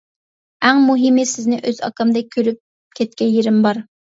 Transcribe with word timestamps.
ئەڭ 0.69 0.79
مۇھىمى 0.85 1.27
سىزنى 1.33 1.61
ئۆز 1.71 1.83
ئاكامدەك 1.89 2.35
كۆرۈپ 2.39 2.61
كەتكەن 3.01 3.33
يېرىم 3.39 3.65
بار. 3.69 3.87